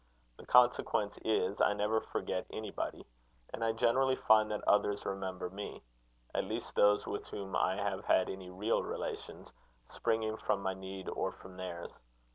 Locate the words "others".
4.67-5.05